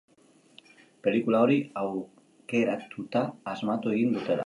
Pelikula 1.07 1.43
hori 1.47 1.59
aukeratuta 1.83 3.25
asmatu 3.57 3.99
egin 3.99 4.19
dutela. 4.19 4.39